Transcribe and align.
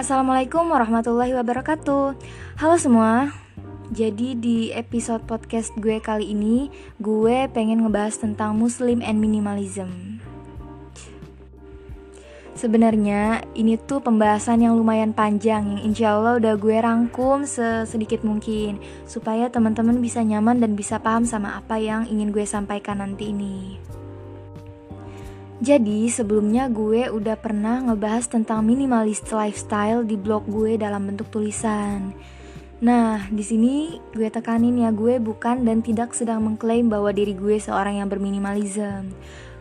Assalamualaikum 0.00 0.64
warahmatullahi 0.72 1.36
wabarakatuh. 1.36 2.16
Halo 2.56 2.76
semua. 2.80 3.36
Jadi 3.92 4.32
di 4.32 4.72
episode 4.72 5.28
podcast 5.28 5.76
gue 5.76 6.00
kali 6.00 6.32
ini 6.32 6.72
Gue 6.96 7.52
pengen 7.52 7.84
ngebahas 7.84 8.16
tentang 8.16 8.56
Muslim 8.56 9.04
and 9.04 9.20
Minimalism. 9.20 10.16
Sebenarnya 12.56 13.44
ini 13.52 13.76
tuh 13.76 14.00
pembahasan 14.00 14.64
yang 14.64 14.80
lumayan 14.80 15.12
panjang. 15.12 15.76
Yang 15.76 15.84
insya 15.84 16.16
Allah 16.16 16.40
udah 16.40 16.56
gue 16.56 16.80
rangkum 16.80 17.44
sesedikit 17.44 18.24
mungkin 18.24 18.80
Supaya 19.04 19.52
teman-teman 19.52 20.00
bisa 20.00 20.24
nyaman 20.24 20.64
dan 20.64 20.80
bisa 20.80 20.96
paham 20.96 21.28
sama 21.28 21.60
apa 21.60 21.76
yang 21.76 22.08
ingin 22.08 22.32
gue 22.32 22.48
sampaikan 22.48 23.04
nanti 23.04 23.36
ini 23.36 23.76
jadi 25.60 26.08
sebelumnya 26.08 26.72
gue 26.72 27.12
udah 27.12 27.36
pernah 27.36 27.84
ngebahas 27.84 28.32
tentang 28.32 28.64
minimalist 28.64 29.28
lifestyle 29.28 30.08
di 30.08 30.16
blog 30.16 30.48
gue 30.48 30.80
dalam 30.80 31.04
bentuk 31.04 31.28
tulisan. 31.28 32.16
Nah, 32.80 33.28
di 33.28 33.44
sini 33.44 34.00
gue 34.16 34.32
tekanin 34.32 34.80
ya 34.80 34.88
gue 34.88 35.20
bukan 35.20 35.68
dan 35.68 35.84
tidak 35.84 36.16
sedang 36.16 36.40
mengklaim 36.48 36.88
bahwa 36.88 37.12
diri 37.12 37.36
gue 37.36 37.60
seorang 37.60 38.00
yang 38.00 38.08
berminimalism. 38.08 39.12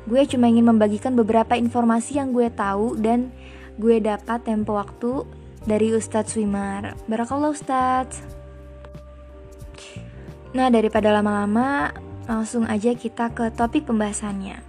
Gue 0.08 0.24
cuma 0.24 0.48
ingin 0.48 0.72
membagikan 0.72 1.20
beberapa 1.20 1.60
informasi 1.60 2.16
yang 2.16 2.32
gue 2.32 2.48
tahu 2.48 2.96
dan 2.96 3.28
gue 3.76 4.00
dapat 4.00 4.40
tempo 4.48 4.80
waktu 4.80 5.28
dari 5.68 5.92
Ustadz 5.92 6.32
Swimar. 6.32 6.96
Barakallah 7.12 7.52
Ustadz. 7.52 8.24
Nah, 10.56 10.72
daripada 10.72 11.12
lama-lama, 11.12 11.92
langsung 12.24 12.64
aja 12.72 12.96
kita 12.96 13.36
ke 13.36 13.52
topik 13.52 13.84
pembahasannya. 13.84 14.69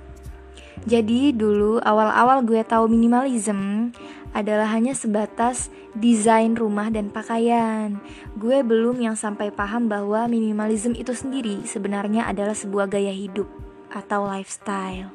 Jadi 0.88 1.36
dulu 1.36 1.76
awal-awal 1.84 2.40
gue 2.40 2.64
tahu 2.64 2.88
minimalism 2.88 3.92
adalah 4.32 4.70
hanya 4.72 4.96
sebatas 4.96 5.68
desain 5.92 6.54
rumah 6.54 6.88
dan 6.88 7.10
pakaian. 7.12 7.98
Gue 8.38 8.62
belum 8.62 9.02
yang 9.02 9.18
sampai 9.18 9.52
paham 9.52 9.90
bahwa 9.90 10.24
minimalism 10.30 10.96
itu 10.96 11.12
sendiri 11.12 11.66
sebenarnya 11.66 12.30
adalah 12.30 12.54
sebuah 12.54 12.88
gaya 12.88 13.12
hidup 13.12 13.50
atau 13.90 14.24
lifestyle. 14.24 15.10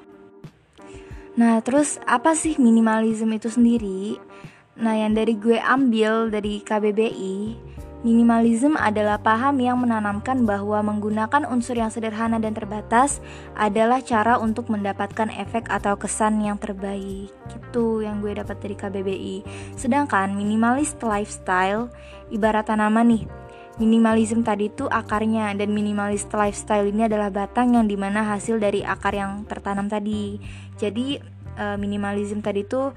Nah, 1.35 1.59
terus 1.66 2.00
apa 2.07 2.31
sih 2.38 2.55
minimalism 2.61 3.27
itu 3.35 3.52
sendiri? 3.52 4.19
Nah, 4.75 4.95
yang 4.95 5.16
dari 5.16 5.35
gue 5.35 5.59
ambil 5.59 6.31
dari 6.31 6.63
KBBI 6.63 7.55
Minimalism 8.05 8.77
adalah 8.77 9.17
paham 9.17 9.57
yang 9.57 9.81
menanamkan 9.81 10.45
bahwa 10.45 10.77
menggunakan 10.85 11.41
unsur 11.49 11.73
yang 11.73 11.89
sederhana 11.89 12.37
dan 12.37 12.53
terbatas 12.53 13.17
adalah 13.57 13.97
cara 13.97 14.37
untuk 14.37 14.69
mendapatkan 14.69 15.25
efek 15.33 15.73
atau 15.73 15.97
kesan 15.97 16.37
yang 16.37 16.61
terbaik. 16.61 17.33
Itu 17.49 18.05
yang 18.05 18.21
gue 18.21 18.37
dapat 18.37 18.61
dari 18.61 18.77
KBBI. 18.77 19.35
Sedangkan 19.73 20.37
minimalist 20.37 21.01
lifestyle 21.01 21.89
ibarat 22.29 22.69
tanaman 22.69 23.09
nih. 23.09 23.23
Minimalism 23.81 24.45
tadi 24.45 24.69
itu 24.69 24.85
akarnya 24.85 25.57
dan 25.57 25.73
minimalist 25.73 26.29
lifestyle 26.29 26.85
ini 26.85 27.09
adalah 27.09 27.33
batang 27.33 27.73
yang 27.73 27.89
di 27.89 27.97
mana 27.97 28.21
hasil 28.21 28.61
dari 28.61 28.85
akar 28.85 29.17
yang 29.17 29.49
tertanam 29.49 29.89
tadi. 29.89 30.37
Jadi 30.77 31.17
eh, 31.57 31.77
minimalism 31.81 32.45
tadi 32.45 32.69
itu 32.69 32.93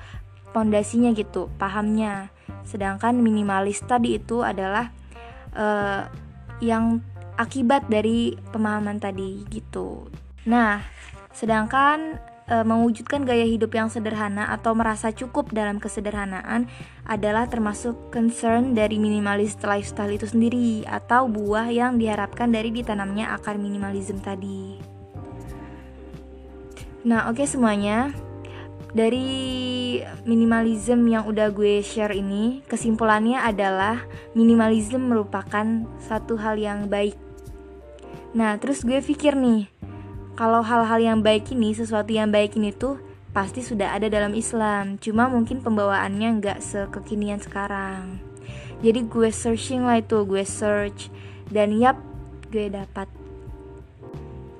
pondasinya 0.53 1.17
gitu, 1.17 1.49
pahamnya. 1.57 2.29
Sedangkan 2.69 3.17
minimalis 3.25 3.81
tadi 3.89 4.21
itu 4.21 4.45
adalah 4.45 4.98
uh, 5.55 6.11
yang 6.59 7.01
akibat 7.39 7.87
dari 7.87 8.35
pemahaman 8.51 8.99
tadi 8.99 9.47
gitu. 9.47 10.11
Nah, 10.49 10.83
sedangkan 11.31 12.19
uh, 12.51 12.65
mewujudkan 12.67 13.23
gaya 13.23 13.47
hidup 13.47 13.71
yang 13.77 13.87
sederhana 13.93 14.51
atau 14.51 14.75
merasa 14.75 15.15
cukup 15.15 15.55
dalam 15.55 15.79
kesederhanaan 15.79 16.67
adalah 17.07 17.47
termasuk 17.47 18.11
concern 18.11 18.75
dari 18.75 18.99
minimalis 18.99 19.55
lifestyle 19.63 20.13
itu 20.13 20.27
sendiri 20.27 20.83
atau 20.89 21.31
buah 21.31 21.71
yang 21.71 21.97
diharapkan 21.97 22.51
dari 22.51 22.75
ditanamnya 22.75 23.31
akar 23.37 23.55
minimalism 23.55 24.19
tadi. 24.19 24.81
Nah, 27.07 27.31
oke 27.31 27.41
okay 27.41 27.47
semuanya 27.47 28.11
dari 28.97 30.01
minimalism 30.25 31.05
yang 31.13 31.29
udah 31.29 31.53
gue 31.53 31.85
share 31.85 32.17
ini, 32.17 32.65
kesimpulannya 32.65 33.37
adalah 33.37 34.09
minimalism 34.33 35.13
merupakan 35.13 35.85
satu 36.01 36.41
hal 36.41 36.57
yang 36.57 36.89
baik. 36.89 37.17
Nah, 38.33 38.57
terus 38.57 38.85
gue 38.85 39.01
pikir 39.05 39.37
nih, 39.37 39.69
kalau 40.41 40.65
hal-hal 40.65 41.01
yang 41.01 41.21
baik 41.21 41.53
ini, 41.53 41.77
sesuatu 41.77 42.09
yang 42.13 42.33
baik 42.33 42.57
ini 42.57 42.73
tuh 42.73 42.97
pasti 43.37 43.61
sudah 43.61 43.93
ada 43.93 44.09
dalam 44.09 44.33
Islam, 44.33 44.97
cuma 44.97 45.29
mungkin 45.29 45.61
pembawaannya 45.61 46.41
nggak 46.41 46.59
sekekinian 46.65 47.45
sekarang. 47.45 48.25
Jadi 48.81 49.05
gue 49.05 49.29
searching 49.29 49.85
lah 49.85 50.01
itu, 50.01 50.25
gue 50.25 50.45
search 50.49 51.13
dan 51.53 51.77
yap, 51.77 52.01
gue 52.49 52.73
dapat. 52.73 53.11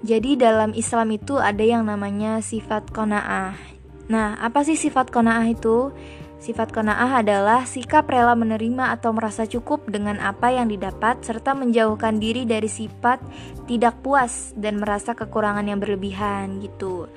Jadi 0.05 0.37
dalam 0.37 0.77
Islam 0.77 1.17
itu 1.17 1.41
ada 1.41 1.65
yang 1.65 1.83
namanya 1.89 2.39
sifat 2.39 2.93
kona'ah 2.95 3.78
Nah, 4.09 4.41
apa 4.41 4.65
sih 4.65 4.77
sifat 4.77 5.13
kona'ah 5.13 5.45
itu? 5.53 5.93
Sifat 6.39 6.71
kona'ah 6.71 7.21
adalah 7.21 7.67
sikap 7.69 8.09
rela 8.09 8.33
menerima 8.33 8.95
atau 8.97 9.13
merasa 9.13 9.45
cukup 9.45 9.91
dengan 9.91 10.23
apa 10.23 10.55
yang 10.55 10.71
didapat 10.71 11.21
serta 11.21 11.53
menjauhkan 11.53 12.17
diri 12.17 12.49
dari 12.49 12.71
sifat 12.71 13.21
tidak 13.69 14.01
puas 14.01 14.55
dan 14.57 14.81
merasa 14.81 15.13
kekurangan 15.13 15.67
yang 15.67 15.83
berlebihan 15.83 16.63
gitu. 16.63 17.11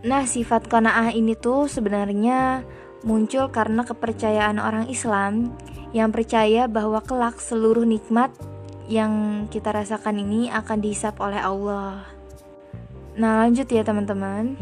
Nah, 0.00 0.24
sifat 0.24 0.70
kona'ah 0.70 1.12
ini 1.12 1.36
tuh 1.36 1.68
sebenarnya 1.68 2.64
muncul 3.04 3.52
karena 3.52 3.84
kepercayaan 3.84 4.56
orang 4.56 4.88
Islam 4.88 5.52
yang 5.92 6.08
percaya 6.08 6.70
bahwa 6.70 7.04
kelak 7.04 7.36
seluruh 7.36 7.84
nikmat 7.84 8.32
yang 8.88 9.44
kita 9.52 9.76
rasakan 9.76 10.24
ini 10.24 10.48
akan 10.48 10.78
dihisap 10.80 11.20
oleh 11.20 11.42
Allah. 11.42 12.06
Nah, 13.18 13.44
lanjut 13.44 13.66
ya 13.68 13.84
teman-teman 13.84 14.56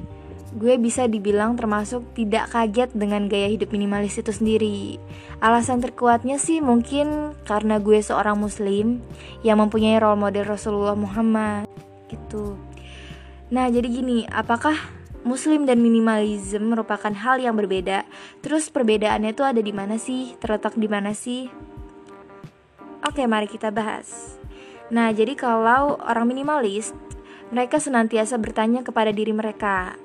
gue 0.56 0.81
bisa 0.81 1.04
dibilang 1.04 1.59
termasuk 1.60 2.16
tidak 2.16 2.48
kaget 2.48 2.88
dengan 2.97 3.28
gaya 3.28 3.53
hidup 3.53 3.69
minimalis 3.69 4.16
itu 4.16 4.32
sendiri. 4.32 4.97
Alasan 5.44 5.84
terkuatnya 5.84 6.41
sih 6.41 6.64
mungkin 6.64 7.36
karena 7.44 7.76
gue 7.76 8.00
seorang 8.00 8.41
muslim 8.41 9.04
yang 9.44 9.60
mempunyai 9.60 10.00
role 10.00 10.16
model 10.16 10.48
Rasulullah 10.48 10.97
Muhammad 10.97 11.69
gitu. 12.09 12.56
Nah, 13.48 13.69
jadi 13.69 13.88
gini, 13.88 14.28
apakah 14.28 14.76
muslim 15.25 15.64
dan 15.64 15.81
minimalism 15.81 16.72
merupakan 16.72 17.12
hal 17.12 17.41
yang 17.41 17.56
berbeda? 17.56 18.04
Terus 18.44 18.69
perbedaannya 18.72 19.32
itu 19.32 19.44
ada 19.44 19.60
di 19.60 19.72
mana 19.72 19.97
sih? 19.97 20.36
Terletak 20.41 20.76
di 20.76 20.88
mana 20.88 21.12
sih? 21.16 21.48
Oke, 23.04 23.25
mari 23.25 23.48
kita 23.48 23.72
bahas. 23.72 24.36
Nah, 24.88 25.12
jadi 25.12 25.36
kalau 25.36 26.00
orang 26.00 26.28
minimalis, 26.28 26.92
mereka 27.48 27.80
senantiasa 27.80 28.36
bertanya 28.36 28.84
kepada 28.84 29.12
diri 29.12 29.32
mereka, 29.32 29.97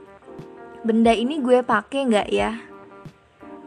benda 0.84 1.16
ini 1.16 1.40
gue 1.40 1.64
pakai 1.64 2.00
nggak 2.12 2.30
ya 2.30 2.52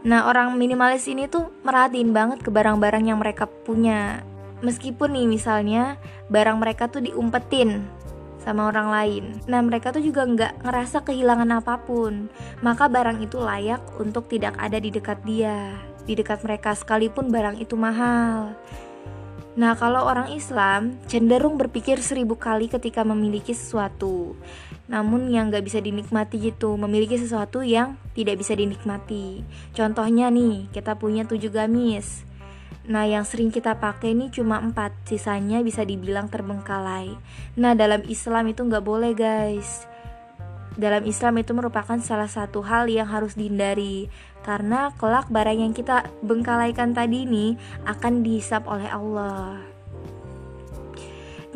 nah 0.06 0.30
orang 0.30 0.54
minimalis 0.54 1.08
ini 1.10 1.26
tuh 1.26 1.50
merhatiin 1.66 2.14
banget 2.14 2.44
ke 2.44 2.52
barang-barang 2.52 3.10
yang 3.10 3.18
mereka 3.18 3.50
punya 3.66 4.22
meskipun 4.60 5.12
nih 5.12 5.26
misalnya 5.26 5.98
barang 6.30 6.62
mereka 6.62 6.86
tuh 6.88 7.02
diumpetin 7.02 7.84
sama 8.46 8.70
orang 8.70 8.88
lain. 8.94 9.24
Nah, 9.50 9.58
mereka 9.58 9.90
tuh 9.90 10.06
juga 10.06 10.22
nggak 10.22 10.62
ngerasa 10.62 11.02
kehilangan 11.02 11.50
apa 11.58 11.82
pun. 11.82 12.30
Maka 12.62 12.86
barang 12.86 13.18
itu 13.18 13.42
layak 13.42 13.82
untuk 13.98 14.30
tidak 14.30 14.54
ada 14.62 14.78
di 14.78 14.94
dekat 14.94 15.18
dia, 15.26 15.74
di 16.06 16.14
dekat 16.14 16.46
mereka 16.46 16.70
sekalipun 16.78 17.34
barang 17.34 17.58
itu 17.58 17.74
mahal. 17.74 18.54
Nah, 19.56 19.72
kalau 19.72 20.04
orang 20.04 20.36
Islam 20.36 21.00
cenderung 21.08 21.56
berpikir 21.56 21.96
seribu 22.04 22.36
kali 22.36 22.68
ketika 22.68 23.00
memiliki 23.08 23.56
sesuatu, 23.56 24.36
namun 24.84 25.32
yang 25.32 25.48
gak 25.48 25.64
bisa 25.64 25.80
dinikmati 25.80 26.52
gitu, 26.52 26.76
memiliki 26.76 27.16
sesuatu 27.16 27.64
yang 27.64 27.96
tidak 28.12 28.36
bisa 28.36 28.52
dinikmati. 28.52 29.40
Contohnya 29.72 30.28
nih, 30.28 30.68
kita 30.76 31.00
punya 31.00 31.24
tujuh 31.24 31.48
gamis. 31.48 32.28
Nah, 32.84 33.08
yang 33.08 33.24
sering 33.24 33.48
kita 33.48 33.80
pakai 33.80 34.12
ini 34.12 34.28
cuma 34.28 34.60
empat, 34.60 34.92
sisanya 35.08 35.64
bisa 35.64 35.88
dibilang 35.88 36.28
terbengkalai. 36.28 37.16
Nah, 37.56 37.72
dalam 37.72 38.04
Islam 38.12 38.52
itu 38.52 38.60
nggak 38.60 38.84
boleh 38.84 39.16
guys. 39.16 39.88
Dalam 40.76 41.08
Islam 41.08 41.40
itu 41.40 41.56
merupakan 41.56 41.96
salah 42.04 42.28
satu 42.28 42.60
hal 42.60 42.92
yang 42.92 43.08
harus 43.08 43.32
dihindari 43.32 44.12
karena 44.44 44.92
kelak 45.00 45.26
barang 45.32 45.56
yang 45.56 45.72
kita 45.72 46.04
bengkalaikan 46.20 46.92
tadi 46.92 47.24
ini 47.24 47.56
akan 47.88 48.20
dihisap 48.20 48.68
oleh 48.68 48.86
Allah. 48.92 49.56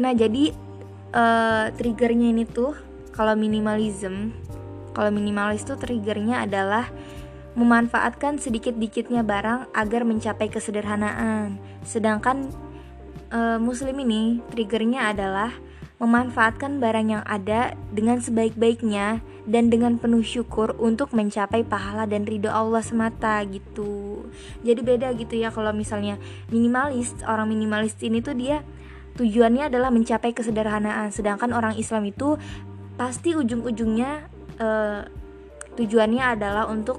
Nah, 0.00 0.12
jadi 0.16 0.56
uh, 1.12 1.68
triggernya 1.76 2.32
ini 2.32 2.48
tuh 2.48 2.72
kalau 3.12 3.36
minimalism, 3.36 4.32
kalau 4.96 5.12
minimalis 5.12 5.68
tuh 5.68 5.76
triggernya 5.76 6.48
adalah 6.48 6.88
memanfaatkan 7.60 8.40
sedikit-dikitnya 8.40 9.20
barang 9.20 9.68
agar 9.76 10.02
mencapai 10.08 10.48
kesederhanaan. 10.48 11.60
Sedangkan 11.84 12.48
uh, 13.28 13.60
muslim 13.60 14.00
ini 14.00 14.40
triggernya 14.48 15.12
adalah 15.12 15.52
memanfaatkan 16.00 16.80
barang 16.80 17.12
yang 17.12 17.24
ada 17.28 17.76
dengan 17.92 18.24
sebaik-baiknya 18.24 19.20
dan 19.44 19.68
dengan 19.68 20.00
penuh 20.00 20.24
syukur 20.24 20.72
untuk 20.80 21.12
mencapai 21.12 21.60
pahala 21.60 22.08
dan 22.08 22.24
ridho 22.24 22.48
Allah 22.48 22.80
semata 22.80 23.36
gitu. 23.44 24.24
Jadi 24.64 24.80
beda 24.80 25.12
gitu 25.12 25.36
ya 25.36 25.52
kalau 25.52 25.76
misalnya 25.76 26.16
minimalis, 26.48 27.12
orang 27.28 27.52
minimalis 27.52 27.92
ini 28.00 28.24
tuh 28.24 28.32
dia 28.32 28.64
tujuannya 29.20 29.68
adalah 29.68 29.92
mencapai 29.92 30.32
kesederhanaan, 30.32 31.12
sedangkan 31.12 31.52
orang 31.52 31.76
Islam 31.76 32.08
itu 32.08 32.40
pasti 32.96 33.36
ujung-ujungnya 33.36 34.24
uh, 34.56 35.04
tujuannya 35.76 36.24
adalah 36.40 36.64
untuk 36.72 36.96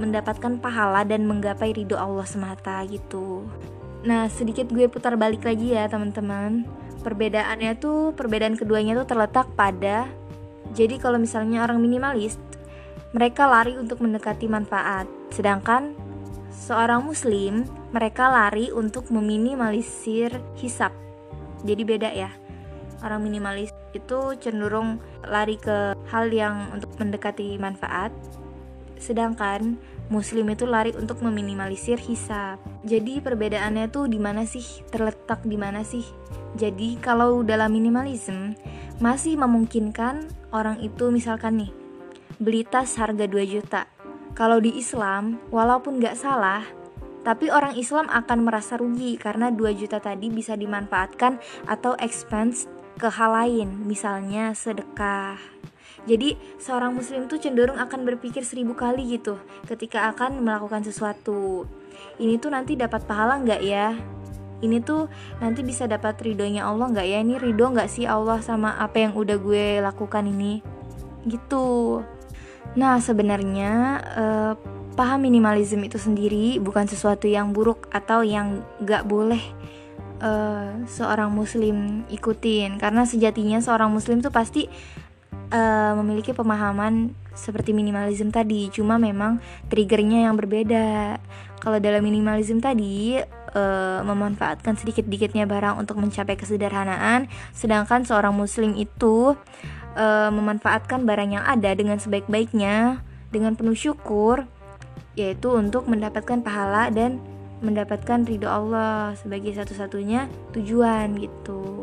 mendapatkan 0.00 0.56
pahala 0.62 1.04
dan 1.04 1.28
menggapai 1.28 1.76
ridho 1.76 2.00
Allah 2.00 2.24
semata 2.24 2.80
gitu. 2.88 3.44
Nah, 4.06 4.30
sedikit 4.30 4.70
gue 4.70 4.86
putar 4.86 5.18
balik 5.18 5.42
lagi 5.42 5.74
ya, 5.74 5.90
teman-teman. 5.90 6.64
Perbedaannya 7.02 7.78
tuh, 7.78 8.12
perbedaan 8.12 8.58
keduanya 8.58 8.98
tuh 8.98 9.06
terletak 9.06 9.46
pada 9.54 10.10
jadi 10.76 11.00
kalau 11.00 11.16
misalnya 11.16 11.64
orang 11.64 11.80
minimalis, 11.80 12.36
mereka 13.16 13.48
lari 13.48 13.76
untuk 13.78 14.04
mendekati 14.04 14.50
manfaat. 14.50 15.08
Sedangkan 15.32 15.96
seorang 16.52 17.08
muslim, 17.08 17.64
mereka 17.94 18.28
lari 18.28 18.68
untuk 18.68 19.08
meminimalisir 19.08 20.36
hisap. 20.60 20.92
Jadi 21.64 21.82
beda 21.88 22.10
ya. 22.12 22.30
Orang 23.00 23.24
minimalis 23.24 23.70
itu 23.94 24.34
cenderung 24.42 24.98
lari 25.24 25.56
ke 25.56 25.94
hal 26.10 26.28
yang 26.34 26.68
untuk 26.74 26.92
mendekati 26.98 27.56
manfaat. 27.56 28.10
Sedangkan 28.98 29.78
muslim 30.08 30.48
itu 30.52 30.64
lari 30.64 30.92
untuk 30.96 31.20
meminimalisir 31.20 32.00
hisap. 32.00 32.60
Jadi 32.84 33.20
perbedaannya 33.20 33.92
tuh 33.92 34.08
di 34.08 34.16
mana 34.16 34.48
sih? 34.48 34.64
Terletak 34.88 35.44
di 35.44 35.56
mana 35.60 35.84
sih? 35.84 36.04
Jadi 36.56 36.96
kalau 36.98 37.44
dalam 37.44 37.72
minimalism 37.72 38.56
masih 38.98 39.38
memungkinkan 39.38 40.26
orang 40.50 40.80
itu 40.80 41.12
misalkan 41.12 41.62
nih 41.62 41.70
beli 42.40 42.64
tas 42.64 42.96
harga 42.96 43.28
2 43.28 43.54
juta. 43.54 43.82
Kalau 44.32 44.62
di 44.62 44.78
Islam, 44.78 45.42
walaupun 45.50 45.98
nggak 45.98 46.14
salah, 46.14 46.62
tapi 47.26 47.50
orang 47.50 47.74
Islam 47.74 48.06
akan 48.06 48.46
merasa 48.46 48.78
rugi 48.78 49.18
karena 49.18 49.50
2 49.50 49.74
juta 49.74 49.98
tadi 49.98 50.30
bisa 50.30 50.54
dimanfaatkan 50.54 51.42
atau 51.66 51.98
expense 51.98 52.70
ke 52.98 53.10
hal 53.10 53.34
lain, 53.34 53.86
misalnya 53.86 54.54
sedekah 54.54 55.38
jadi 56.08 56.40
seorang 56.56 56.96
muslim 56.96 57.28
tuh 57.28 57.36
cenderung 57.36 57.76
akan 57.76 58.08
berpikir 58.08 58.40
seribu 58.40 58.72
kali 58.72 59.20
gitu 59.20 59.36
ketika 59.68 60.08
akan 60.08 60.40
melakukan 60.40 60.80
sesuatu. 60.80 61.68
Ini 62.16 62.40
tuh 62.40 62.56
nanti 62.56 62.74
dapat 62.80 63.04
pahala 63.04 63.36
nggak 63.44 63.60
ya? 63.60 63.92
Ini 64.64 64.80
tuh 64.82 65.06
nanti 65.38 65.60
bisa 65.60 65.84
dapat 65.84 66.16
ridhonya 66.24 66.64
Allah 66.64 66.88
nggak 66.88 67.06
ya? 67.06 67.18
Ini 67.20 67.34
ridho 67.36 67.68
nggak 67.68 67.92
sih 67.92 68.08
Allah 68.08 68.40
sama 68.40 68.80
apa 68.80 69.04
yang 69.04 69.12
udah 69.12 69.36
gue 69.36 69.84
lakukan 69.84 70.24
ini? 70.24 70.64
Gitu. 71.28 72.00
Nah 72.74 72.96
sebenarnya 73.04 73.72
eh, 74.16 74.52
paham 74.98 75.22
minimalism 75.22 75.84
itu 75.86 76.00
sendiri 76.00 76.58
bukan 76.58 76.90
sesuatu 76.90 77.28
yang 77.30 77.54
buruk 77.54 77.86
atau 77.94 78.26
yang 78.26 78.66
nggak 78.82 79.06
boleh 79.06 79.38
uh, 80.18 80.74
seorang 80.90 81.30
muslim 81.30 82.02
ikutin 82.10 82.82
karena 82.82 83.06
sejatinya 83.06 83.62
seorang 83.62 83.94
muslim 83.94 84.18
tuh 84.18 84.34
pasti 84.34 84.66
uh, 85.52 85.92
memiliki 86.00 86.32
pemahaman 86.32 87.12
seperti 87.38 87.70
minimalism 87.70 88.34
tadi, 88.34 88.66
cuma 88.74 88.98
memang 88.98 89.38
triggernya 89.70 90.26
yang 90.26 90.34
berbeda. 90.34 91.18
Kalau 91.58 91.78
dalam 91.78 92.02
minimalism 92.02 92.58
tadi 92.58 93.18
uh, 93.54 94.00
memanfaatkan 94.02 94.74
sedikit-dikitnya 94.74 95.46
barang 95.46 95.78
untuk 95.78 95.98
mencapai 96.02 96.34
kesederhanaan, 96.34 97.30
sedangkan 97.54 98.02
seorang 98.02 98.34
muslim 98.34 98.74
itu 98.74 99.38
uh, 99.94 100.30
memanfaatkan 100.34 101.06
barang 101.06 101.30
yang 101.38 101.44
ada 101.46 101.70
dengan 101.74 102.02
sebaik-baiknya, 102.02 103.02
dengan 103.30 103.54
penuh 103.54 103.78
syukur, 103.78 104.46
yaitu 105.18 105.50
untuk 105.54 105.86
mendapatkan 105.86 106.42
pahala 106.42 106.90
dan 106.90 107.22
mendapatkan 107.58 108.22
ridho 108.22 108.46
Allah 108.46 109.18
sebagai 109.18 109.50
satu-satunya 109.54 110.30
tujuan 110.54 111.18
gitu. 111.18 111.77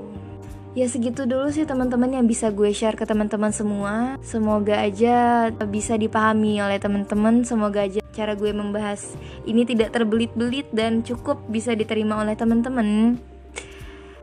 Ya 0.75 0.92
segitu 0.92 1.24
dulu 1.24 1.48
sih 1.56 1.63
teman-teman 1.63 2.12
yang 2.12 2.27
bisa 2.27 2.51
gue 2.51 2.68
share 2.75 3.00
ke 3.00 3.07
teman-teman 3.07 3.48
semua. 3.56 4.19
Semoga 4.19 4.75
aja 4.83 5.48
bisa 5.72 5.95
dipahami 5.95 6.60
oleh 6.60 6.75
teman-teman. 6.83 7.48
Semoga 7.48 7.88
aja 7.88 8.04
cara 8.12 8.36
gue 8.36 8.51
membahas 8.51 9.16
ini 9.48 9.63
tidak 9.63 9.95
terbelit-belit 9.95 10.68
dan 10.75 11.00
cukup 11.00 11.39
bisa 11.48 11.72
diterima 11.80 12.19
oleh 12.19 12.36
teman-teman. 12.36 13.16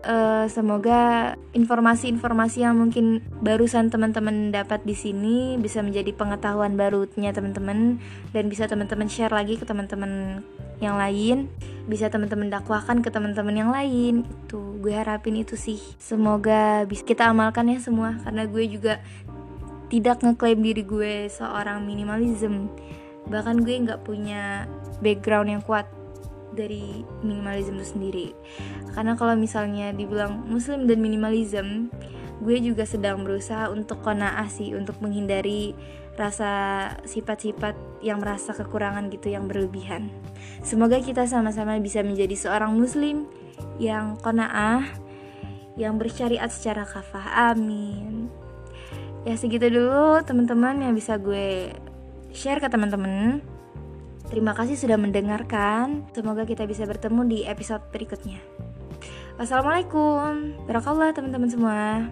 Uh, 0.03 0.51
semoga 0.51 1.35
informasi-informasi 1.55 2.67
yang 2.67 2.75
mungkin 2.75 3.23
barusan 3.39 3.87
teman-teman 3.87 4.51
dapat 4.51 4.83
di 4.83 4.99
sini 4.99 5.55
bisa 5.63 5.79
menjadi 5.79 6.11
pengetahuan 6.11 6.75
barunya 6.75 7.31
teman-teman 7.31 8.03
dan 8.35 8.51
bisa 8.51 8.67
teman-teman 8.67 9.07
share 9.07 9.31
lagi 9.31 9.55
ke 9.55 9.63
teman-teman 9.63 10.43
yang 10.83 10.99
lain. 10.99 11.47
Bisa 11.87 12.11
teman-teman 12.11 12.51
dakwahkan 12.51 12.99
ke 12.99 13.15
teman-teman 13.15 13.55
yang 13.55 13.71
lain. 13.71 14.27
Itu 14.27 14.83
gue 14.83 14.91
harapin 14.91 15.39
itu 15.39 15.55
sih. 15.55 15.79
Semoga 16.03 16.83
bisa 16.83 17.07
kita 17.07 17.31
amalkan 17.31 17.71
ya 17.71 17.79
semua 17.79 18.19
karena 18.27 18.43
gue 18.51 18.65
juga 18.67 18.99
tidak 19.87 20.19
ngeklaim 20.27 20.59
diri 20.67 20.83
gue 20.83 21.31
seorang 21.31 21.87
minimalism. 21.87 22.67
Bahkan 23.31 23.63
gue 23.63 23.87
nggak 23.87 24.03
punya 24.03 24.67
background 24.99 25.47
yang 25.55 25.63
kuat 25.63 25.87
dari 26.53 27.05
minimalism 27.25 27.81
itu 27.81 27.89
sendiri 27.89 28.29
karena 28.93 29.17
kalau 29.17 29.35
misalnya 29.35 29.91
dibilang 29.91 30.45
muslim 30.47 30.85
dan 30.87 31.01
minimalism 31.01 31.89
gue 32.43 32.59
juga 32.59 32.83
sedang 32.83 33.23
berusaha 33.23 33.71
untuk 33.71 34.03
konaah 34.03 34.51
sih 34.51 34.75
untuk 34.75 34.99
menghindari 34.99 35.79
rasa 36.19 36.53
sifat-sifat 37.09 38.03
yang 38.05 38.21
merasa 38.21 38.53
kekurangan 38.53 39.09
gitu 39.09 39.33
yang 39.33 39.49
berlebihan. 39.49 40.13
Semoga 40.61 41.01
kita 41.01 41.25
sama-sama 41.25 41.81
bisa 41.81 42.05
menjadi 42.05 42.37
seorang 42.37 42.77
muslim 42.77 43.25
yang 43.81 44.21
konaah, 44.21 44.85
yang 45.81 45.97
bersyariat 45.97 46.53
secara 46.53 46.85
kafah. 46.85 47.55
Amin. 47.55 48.29
Ya 49.23 49.39
segitu 49.39 49.71
dulu 49.71 50.21
teman-teman 50.27 50.83
yang 50.83 50.93
bisa 50.93 51.17
gue 51.17 51.73
share 52.35 52.61
ke 52.61 52.69
teman-teman. 52.69 53.41
Terima 54.33 54.57
kasih 54.57 54.81
sudah 54.81 54.97
mendengarkan. 54.97 56.09
Semoga 56.17 56.49
kita 56.49 56.65
bisa 56.65 56.89
bertemu 56.89 57.21
di 57.29 57.39
episode 57.45 57.85
berikutnya. 57.93 58.41
Wassalamualaikum. 59.37 60.57
Barakallah 60.65 61.13
teman-teman 61.13 61.53
semua. 61.53 62.09